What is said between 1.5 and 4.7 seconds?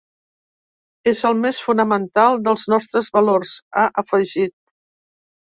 fonamental dels nostres valors”, ha afegit.